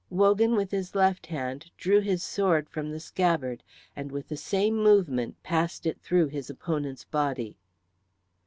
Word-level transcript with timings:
Wogan 0.09 0.53
with 0.55 0.71
his 0.71 0.95
left 0.95 1.27
hand 1.27 1.69
drew 1.77 1.99
his 1.99 2.23
sword 2.23 2.67
from 2.67 2.89
the 2.89 2.99
scabbard, 2.99 3.61
and 3.95 4.11
with 4.11 4.29
the 4.29 4.35
same 4.35 4.75
movement 4.77 5.35
passed 5.43 5.85
it 5.85 6.01
through 6.01 6.25
his 6.29 6.49
opponent's 6.49 7.03
body. 7.03 7.59